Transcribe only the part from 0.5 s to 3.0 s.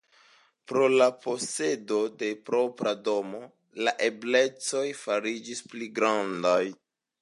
Pro la posedo de propra